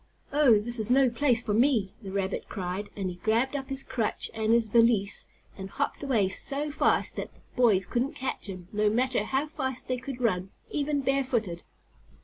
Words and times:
"Oh, 0.33 0.57
this 0.57 0.79
is 0.79 0.89
no 0.89 1.11
place 1.11 1.43
for 1.43 1.53
me!" 1.53 1.93
the 2.01 2.11
rabbit 2.11 2.49
cried, 2.49 2.89
and 2.95 3.07
he 3.07 3.17
grabbed 3.17 3.55
up 3.55 3.69
his 3.69 3.83
crutch 3.83 4.31
and 4.33 4.51
his 4.51 4.67
valise 4.67 5.27
and 5.55 5.69
hopped 5.69 6.01
away 6.01 6.27
so 6.27 6.71
fast 6.71 7.17
that 7.17 7.35
the 7.35 7.41
boys 7.55 7.85
couldn't 7.85 8.15
catch 8.15 8.49
him, 8.49 8.67
no 8.73 8.89
matter 8.89 9.23
how 9.25 9.45
fast 9.45 9.87
they 9.87 9.97
could 9.97 10.19
run, 10.19 10.49
even 10.71 11.01
bare 11.01 11.23
footed. 11.23 11.61